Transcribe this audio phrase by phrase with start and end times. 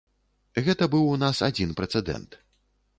[0.69, 2.45] Гэта быў у нас адзін прэцэдэнт.